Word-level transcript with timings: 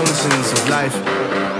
mountains 0.00 0.52
of 0.52 0.68
life. 0.70 1.59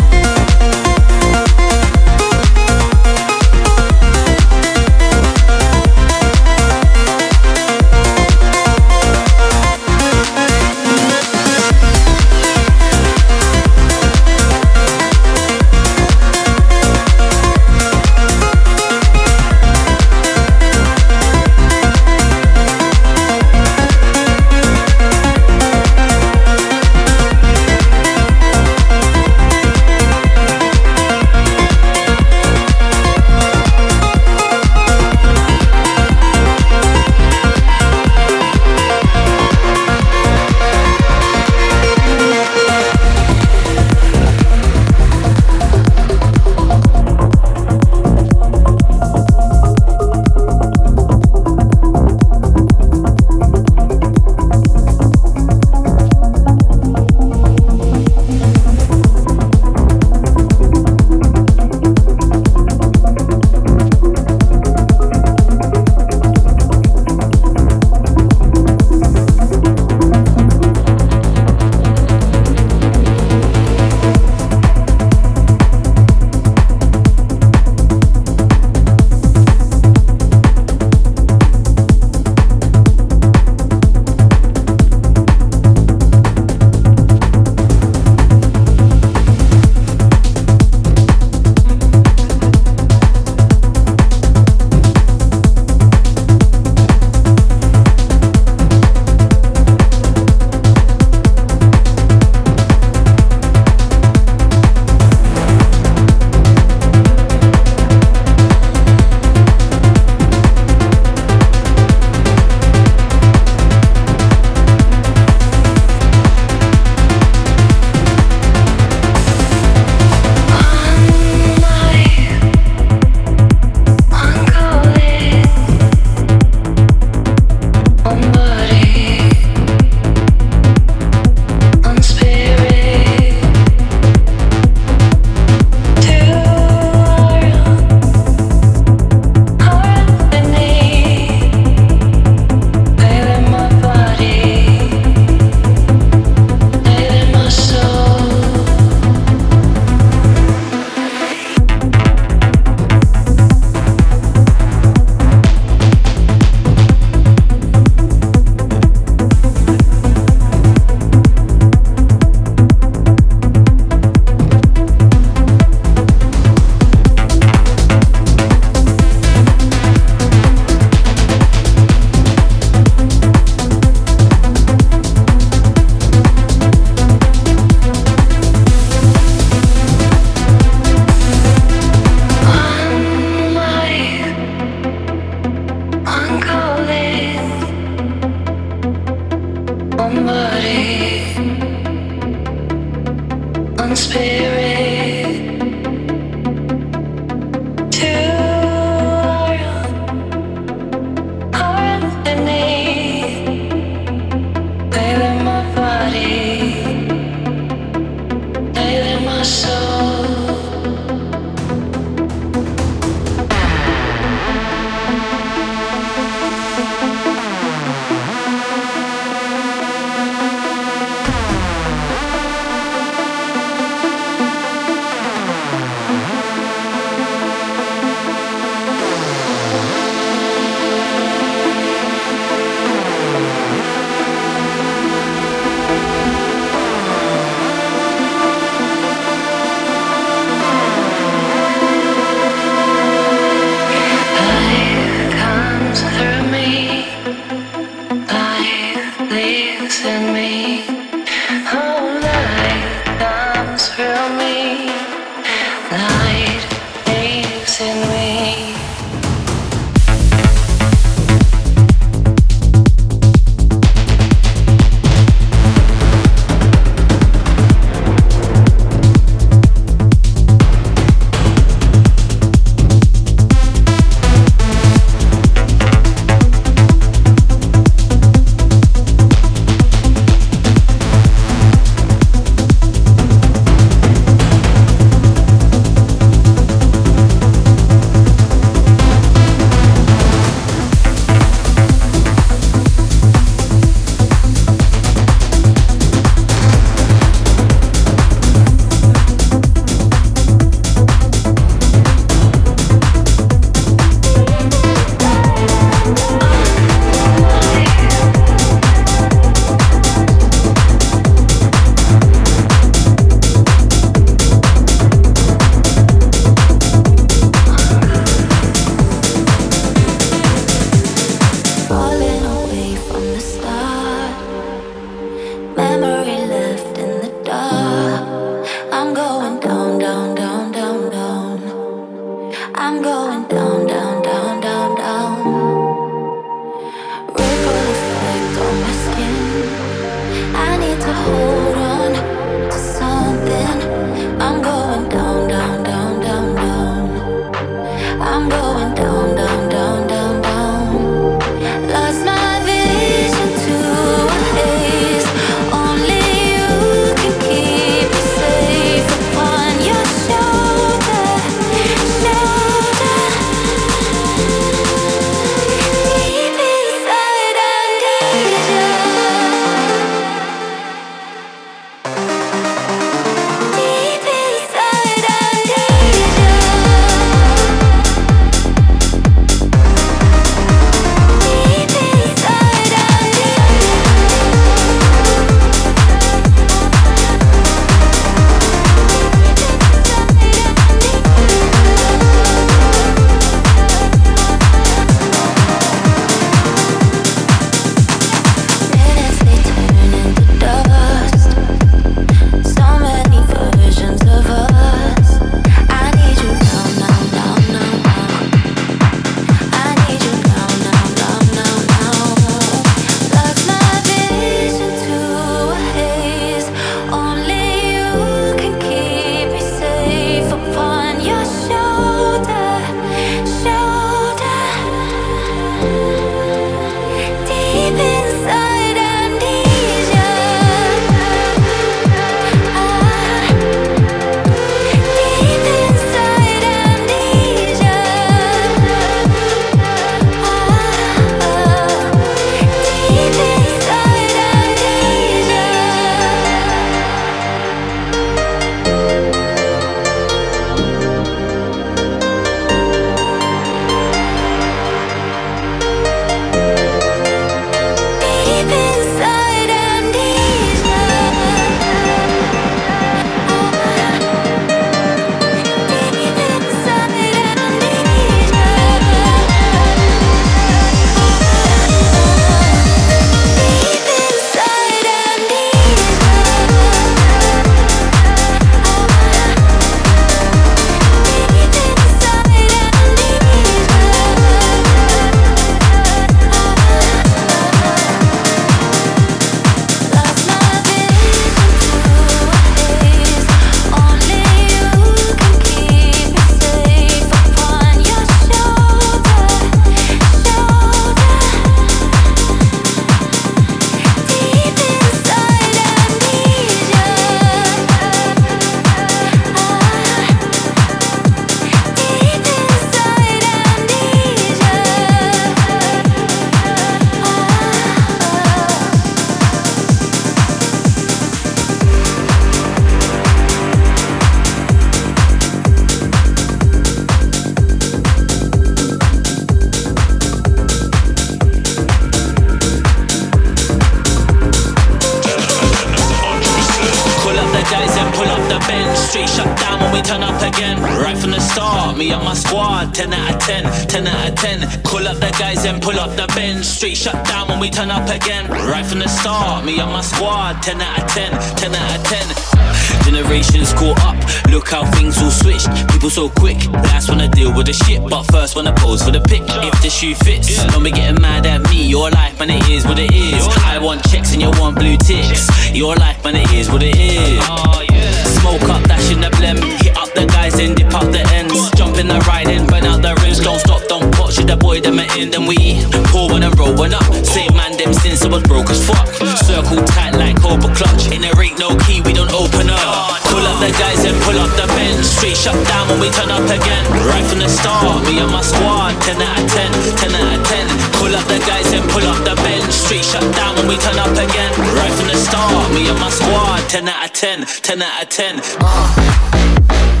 generations 553.11 553.73
caught 553.73 553.99
up. 554.03 554.15
Look 554.47 554.69
how 554.69 554.89
things 554.91 555.17
all 555.21 555.29
switched. 555.29 555.67
People 555.89 556.09
so 556.09 556.29
quick. 556.29 556.57
Last 556.71 557.09
when 557.09 557.19
I 557.19 557.27
deal 557.27 557.53
with 557.53 557.67
the 557.67 557.73
shit, 557.73 558.01
but 558.09 558.23
first 558.23 558.55
when 558.55 558.67
I 558.67 558.71
pose 558.71 559.03
for 559.03 559.11
the 559.11 559.19
pic. 559.19 559.41
If 559.43 559.81
the 559.81 559.89
shoe 559.89 560.15
fits, 560.15 560.63
don't 560.67 560.83
be 560.83 560.91
getting 560.91 561.21
mad 561.21 561.45
at 561.45 561.61
me. 561.69 561.85
Your 561.87 562.09
life, 562.09 562.39
man, 562.39 562.49
it 562.49 562.69
is 562.69 562.85
what 562.85 562.99
it 562.99 563.13
is. 563.13 563.47
I 563.65 563.79
want 563.79 564.03
checks 564.09 564.33
and 564.33 564.41
you 564.41 564.51
want 564.51 564.77
blue 564.77 564.97
ticks. 564.97 565.49
Your 565.73 565.95
life, 565.95 566.23
man, 566.23 566.35
it 566.35 566.51
is 566.53 566.69
what 566.69 566.83
it 566.83 566.95
is. 566.95 567.39
Oh, 567.43 567.83
yeah. 567.89 568.20
Smoke 568.41 568.73
up, 568.73 568.81
dash 568.89 569.13
in 569.13 569.21
the 569.21 569.29
blend. 569.37 569.61
Hit 569.85 569.93
up 569.95 570.09
the 570.17 570.25
guys 570.25 570.57
and 570.57 570.75
dip 570.75 570.89
out 570.97 571.13
the 571.13 571.21
ends. 571.29 571.69
Jump 571.77 571.97
in 572.01 572.07
the 572.09 572.17
ride 572.25 572.49
and 572.49 572.65
burn 572.65 572.89
out 572.89 573.05
the 573.05 573.13
rims. 573.21 573.39
Don't 573.39 573.61
stop, 573.61 573.85
don't 573.85 574.09
watch 574.17 574.41
the 574.41 574.57
boy, 574.57 574.81
them 574.81 574.97
at 574.97 575.13
in, 575.15 575.29
then 575.29 575.45
we 575.45 575.85
pull 576.09 576.25
pouring 576.25 576.41
and 576.41 576.57
rolling 576.57 576.91
up. 576.91 577.05
Same 577.21 577.53
man, 577.53 577.77
them 577.77 577.93
since 577.93 578.25
I 578.25 578.29
was 578.33 578.41
broke 578.49 578.73
as 578.73 578.81
fuck. 578.81 579.05
Circle 579.45 579.85
tight 579.85 580.17
like 580.17 580.41
Cobra 580.41 580.73
Clutch. 580.73 581.13
In 581.13 581.21
there 581.21 581.37
ain't 581.37 581.59
no 581.59 581.77
key, 581.85 582.01
we 582.01 582.17
don't 582.17 582.33
open 582.33 582.65
up. 582.73 582.81
Pull 583.29 583.45
up 583.45 583.61
the 583.61 583.69
guys 583.77 584.01
and 584.09 584.17
pull 584.25 584.41
up 584.41 584.49
the 584.57 584.65
men. 584.73 585.03
Straight 585.05 585.37
shut 585.37 585.55
down 585.69 585.85
when 585.93 586.01
we 586.01 586.09
turn 586.09 586.33
up 586.33 586.41
again. 586.41 586.83
Right 587.13 587.25
from 587.29 587.45
the 587.45 587.47
start, 587.47 588.01
me 588.09 588.17
and 588.17 588.31
my 588.33 588.41
squad, 588.41 588.97
10 589.05 589.21
out 589.21 589.37
of 589.37 589.53
10, 589.53 589.69
10 590.01 590.17
out 590.17 590.33
of 590.33 590.89
10. 590.89 590.90
Pull 591.01 591.15
up 591.15 591.25
the 591.25 591.39
guys 591.49 591.73
and 591.73 591.81
pull 591.89 592.05
up 592.05 592.23
the 592.23 592.35
bench. 592.43 592.71
Street 592.71 593.03
shut 593.03 593.25
down 593.33 593.55
when 593.55 593.67
we 593.67 593.75
turn 593.77 593.97
up 593.97 594.13
again. 594.13 594.51
Right 594.77 594.93
from 594.93 595.07
the 595.07 595.17
start, 595.17 595.73
me 595.73 595.89
and 595.89 595.99
my 595.99 596.11
squad, 596.11 596.69
10 596.69 596.87
out 596.87 597.05
of 597.05 597.11
10, 597.11 597.45
10 597.45 597.81
out 597.81 598.03
of 598.03 598.09
10. 598.09 598.39
Uh. 598.61 600.00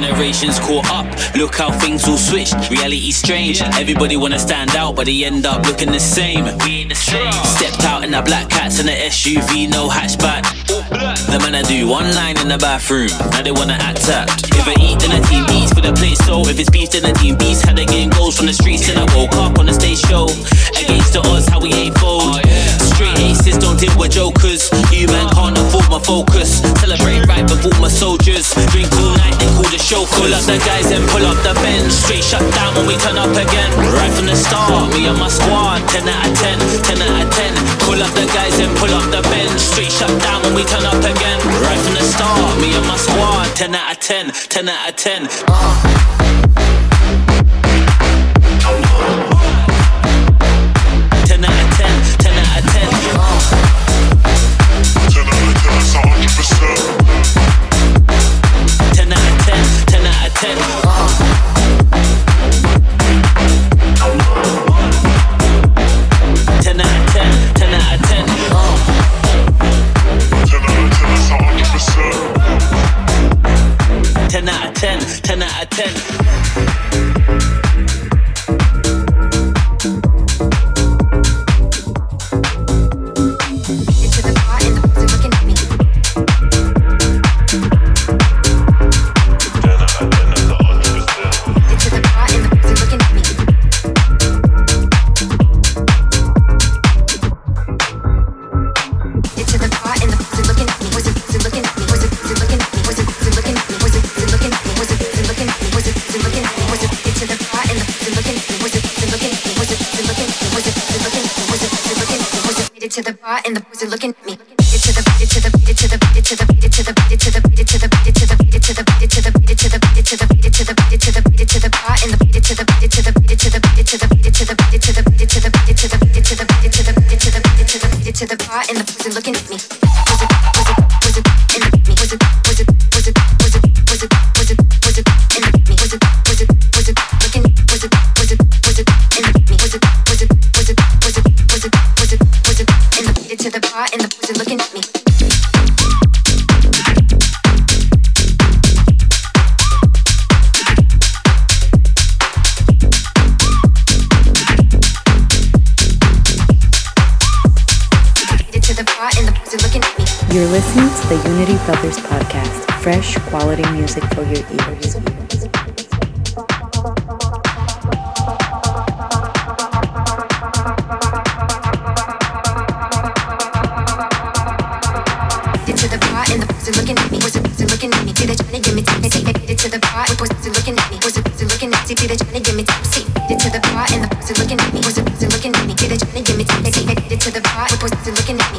generations 0.00 0.60
caught 0.60 0.88
up. 0.90 1.06
Look 1.34 1.56
how 1.56 1.70
things 1.72 2.06
all 2.06 2.16
switched. 2.16 2.70
Reality's 2.70 3.16
strange. 3.16 3.60
Everybody 3.82 4.16
wanna 4.16 4.38
stand 4.38 4.76
out, 4.76 4.94
but 4.94 5.06
they 5.06 5.24
end 5.24 5.44
up 5.44 5.66
looking 5.66 5.90
the 5.90 5.98
same. 5.98 6.44
We 6.62 6.70
ain't 6.80 6.90
the 6.90 6.94
same. 6.94 7.32
Stepped 7.56 7.82
out 7.84 8.04
in 8.04 8.12
the 8.12 8.22
black 8.22 8.48
cats 8.48 8.78
and 8.78 8.88
the 8.88 8.92
SUV, 8.92 9.68
no 9.68 9.88
hatchback. 9.88 10.42
The 11.32 11.38
man 11.40 11.54
I 11.54 11.62
do 11.62 11.88
one 11.88 12.14
line 12.14 12.38
in 12.38 12.48
the 12.48 12.58
bathroom. 12.58 13.10
Now 13.32 13.42
they 13.42 13.50
wanna 13.50 13.78
act 13.80 14.08
up. 14.08 14.28
If 14.60 14.66
I 14.68 14.74
eat, 14.86 14.98
then 15.00 15.10
I 15.10 15.20
team 15.28 15.44
eats 15.56 15.72
for 15.72 15.80
the 15.80 15.92
plate. 15.92 16.18
So 16.18 16.46
if 16.46 16.58
it's 16.58 16.70
beef, 16.70 16.90
then 16.90 17.04
I 17.04 17.12
team 17.12 17.36
beats. 17.36 17.62
Had 17.62 17.78
a 17.78 17.84
game 17.84 18.10
goals 18.10 18.36
from 18.36 18.46
the 18.46 18.54
streets, 18.54 18.88
and 18.88 18.98
I 18.98 19.06
woke 19.16 19.34
up 19.34 19.58
on 19.58 19.66
the 19.66 19.74
stage 19.74 19.98
show. 19.98 20.26
Against 20.78 21.12
the 21.12 21.22
odds, 21.26 21.48
how 21.48 21.60
we 21.60 21.72
ain't 21.72 21.98
fold. 21.98 22.47
Aces 23.18 23.58
don't 23.58 23.78
deal 23.78 23.92
with 23.98 24.14
jokers. 24.14 24.70
You 24.94 25.10
man 25.10 25.28
can't 25.34 25.58
afford 25.58 25.90
my 25.90 25.98
focus. 25.98 26.62
Celebrate 26.78 27.26
right 27.26 27.42
before 27.42 27.74
my 27.82 27.90
soldiers. 27.90 28.54
Drink 28.70 28.90
all 28.94 29.14
night, 29.18 29.34
They 29.42 29.50
call 29.58 29.66
the 29.66 29.78
show. 29.78 30.06
Call 30.06 30.30
up 30.30 30.44
the 30.46 30.58
guys 30.62 30.90
and 30.94 31.02
pull 31.10 31.26
up 31.26 31.38
the 31.42 31.54
bench. 31.58 31.90
Straight 31.90 32.22
shut 32.22 32.42
down 32.54 32.74
when 32.78 32.86
we 32.86 32.94
turn 33.02 33.18
up 33.18 33.34
again. 33.34 33.70
Right 33.98 34.12
from 34.14 34.26
the 34.26 34.36
start, 34.38 34.94
me 34.94 35.10
and 35.10 35.18
my 35.18 35.28
squad. 35.28 35.82
10 35.90 36.06
out 36.06 36.26
of 36.26 36.34
10, 36.38 36.58
10 36.86 37.02
out 37.02 37.26
of 37.26 37.30
10. 37.34 37.54
Call 37.82 37.98
up 37.98 38.12
the 38.14 38.26
guys 38.30 38.54
and 38.62 38.70
pull 38.78 38.92
up 38.94 39.06
the 39.10 39.22
bench. 39.26 39.58
Straight 39.58 39.90
shut 39.90 40.12
down 40.22 40.42
when 40.42 40.54
we 40.54 40.62
turn 40.64 40.86
up 40.86 41.02
again. 41.02 41.38
Right 41.66 41.80
from 41.82 41.94
the 41.98 42.06
start, 42.06 42.54
me 42.62 42.74
and 42.78 42.86
my 42.86 42.96
squad. 42.96 43.50
10 43.58 43.74
out 43.74 43.92
of 43.92 43.98
10, 43.98 44.30
10 44.30 44.68
out 44.68 44.88
of 44.90 44.96
10. 44.96 45.28
Uh. 45.48 46.97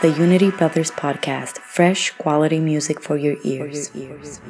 the 0.00 0.10
Unity 0.12 0.50
Brothers 0.50 0.90
podcast, 0.90 1.58
fresh 1.58 2.10
quality 2.12 2.58
music 2.58 3.02
for 3.02 3.18
your 3.18 3.36
ears. 3.44 3.90
For 3.90 3.98
your 3.98 4.16
ears. 4.16 4.40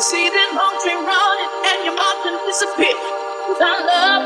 See 0.00 0.28
that 0.28 0.50
long 0.58 0.74
train 0.82 0.98
running 1.06 1.52
and 1.70 1.84
your 1.86 1.94
mouth 1.94 2.18
can 2.24 2.34
disappear 2.50 2.98
without 3.48 3.86
love. 3.86 4.24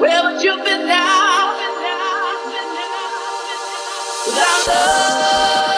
Where 0.00 0.22
would 0.24 0.42
you 0.44 0.54
be 0.62 0.76
now? 0.84 1.56
Without 4.26 4.66
love. 4.68 5.71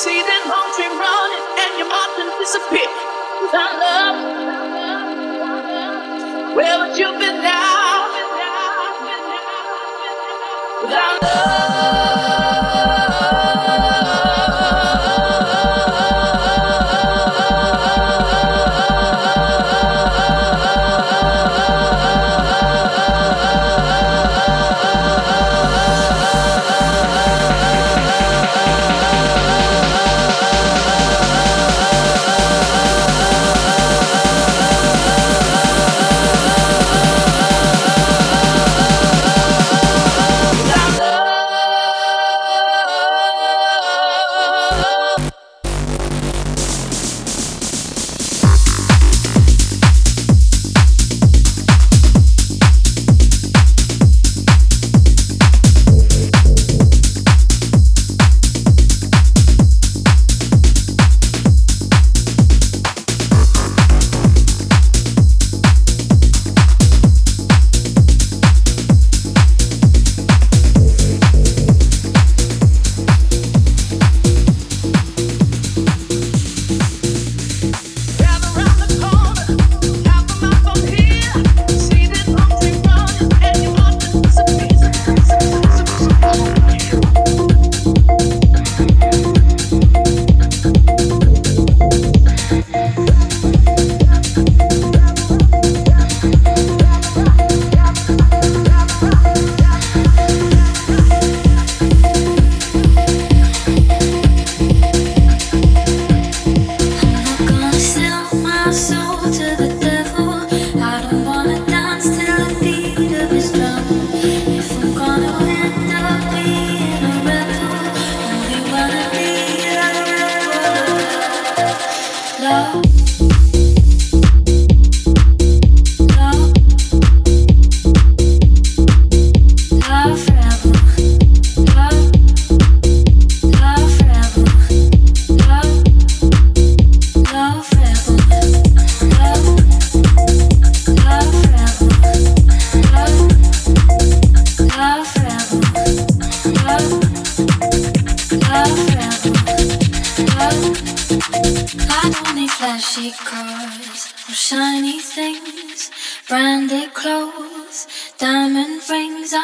see 0.00 0.22
that 0.22 0.42
long 0.48 0.64
train 0.72 0.96
running 0.96 1.44
and 1.60 1.76
your 1.76 1.84
mouth 1.92 2.16
can 2.16 2.32
disappear 2.40 2.88
without 3.44 3.76
love. 3.84 4.16
Where 6.56 6.78
would 6.80 6.96
you 6.96 7.12
be 7.20 7.28
now? 7.28 8.08
Without 10.80 11.22
love. 11.22 11.59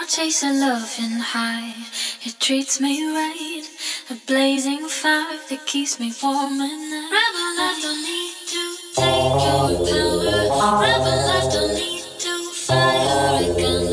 Chase 0.08 0.44
a 0.44 0.52
loving 0.52 1.18
high. 1.18 1.74
It 2.22 2.38
treats 2.38 2.80
me 2.80 3.04
right. 3.12 3.64
A 4.10 4.14
blazing 4.26 4.86
fire 4.88 5.38
that 5.48 5.66
keeps 5.66 5.98
me 5.98 6.12
warm 6.22 6.60
at 6.60 6.78
night. 6.90 7.10
Rebel 7.10 7.50
life 7.58 7.82
don't 7.82 8.02
need 8.06 8.34
to 8.52 8.62
take 8.94 9.34
your 9.42 10.50
power. 10.54 10.82
Rebel 10.82 11.18
life 11.26 11.52
don't 11.52 11.74
need 11.74 12.04
to 12.22 12.34
fire 12.54 13.42
a 13.42 13.54
gun. 13.58 13.86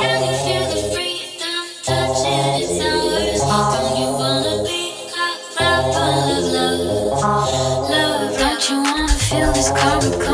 Can 0.00 0.18
you 0.24 0.34
feel 0.40 0.64
the 0.72 0.80
freedom 0.94 1.64
touching 1.84 2.48
its 2.62 2.80
hours? 2.80 3.40
Don't 3.44 3.92
you 4.00 4.08
wanna 4.16 4.64
be 4.64 4.82
a 5.12 5.28
rebel 5.60 6.32
of 6.32 6.44
love? 6.56 7.90
Love, 7.90 8.38
don't 8.38 8.62
you 8.70 8.76
wanna 8.82 9.08
feel 9.08 9.52
this 9.52 9.68
karma 9.68 10.31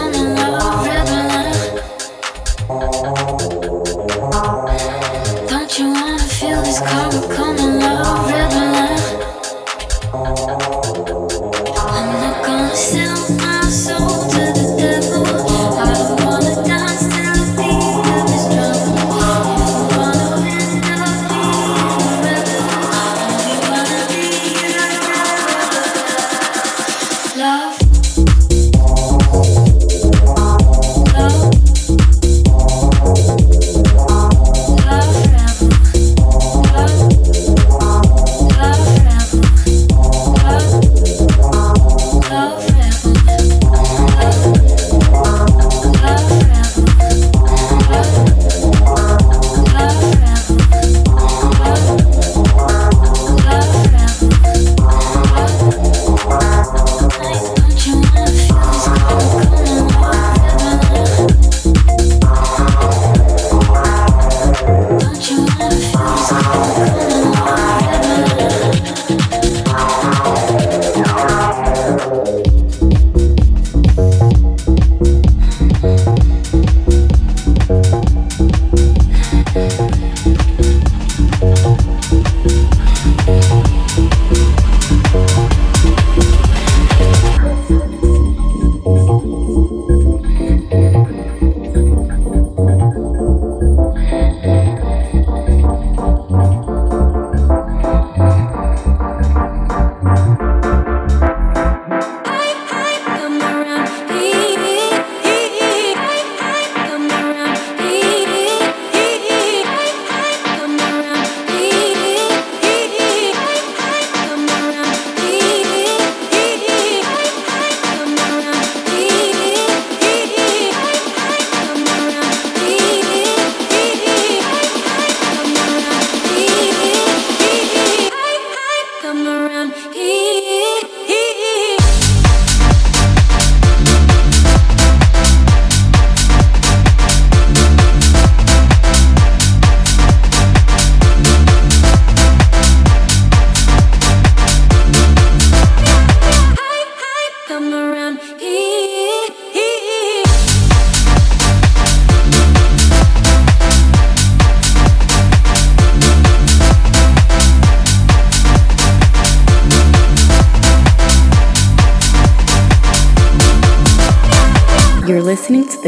feel 6.86 7.10
this 7.10 7.47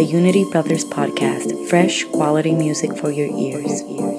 the 0.00 0.06
Unity 0.06 0.44
Brothers 0.44 0.82
podcast, 0.82 1.68
fresh 1.68 2.04
quality 2.04 2.52
music 2.52 2.96
for 2.96 3.10
your 3.10 3.28
ears. 3.36 3.82
ears. 3.82 4.09